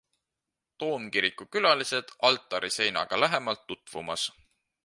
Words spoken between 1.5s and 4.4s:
külalised altariseinaga lähemalt tutvumas.